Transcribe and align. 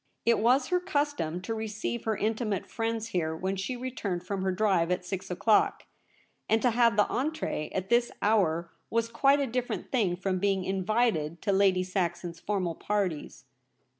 It 0.25 0.39
was 0.39 0.69
her 0.69 0.79
custom 0.79 1.43
to 1.43 1.53
receive 1.53 2.05
her 2.05 2.17
intimate 2.17 2.65
friends 2.65 3.09
here 3.09 3.35
when 3.35 3.55
she 3.55 3.75
returned 3.77 4.23
from 4.25 4.41
her 4.41 4.51
drive 4.51 4.89
at 4.89 5.05
six 5.05 5.29
o 5.29 5.35
clock; 5.35 5.83
and 6.49 6.59
to 6.63 6.71
have 6.71 6.97
the 6.97 7.05
entree 7.07 7.69
at 7.71 7.89
this 7.89 8.11
hour 8.19 8.71
was 8.89 9.07
quite 9.07 9.39
a 9.39 9.45
different 9.45 9.91
thing 9.91 10.15
from 10.15 10.39
being 10.39 10.65
invited 10.65 11.39
to 11.43 11.51
Lady 11.51 11.83
Saxon's 11.83 12.39
formal 12.39 12.73
parties. 12.73 13.45